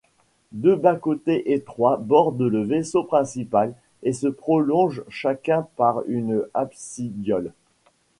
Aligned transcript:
Deux 0.51 0.75
bas-côtés 0.75 1.51
étroits 1.53 1.97
bordent 1.97 2.41
le 2.41 2.63
vaisseau 2.63 3.03
principal 3.03 3.75
et 4.01 4.13
se 4.13 4.25
prolongent 4.25 5.03
chacun 5.09 5.67
par 5.75 6.01
une 6.07 6.43
absidiole. 6.55 7.53